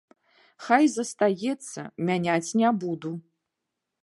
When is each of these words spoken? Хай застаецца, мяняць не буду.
Хай 0.67 0.87
застаецца, 0.93 1.79
мяняць 2.09 2.55
не 2.63 2.69
буду. 2.87 3.11